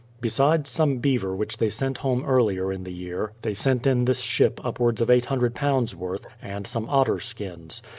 [0.19, 3.85] Be sides some beaver which they had sent home earlier in the year, they sent
[3.85, 7.83] in this ship upwards of iSoo worth, and some otter skins.